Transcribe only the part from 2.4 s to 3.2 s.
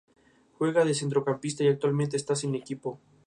equipo.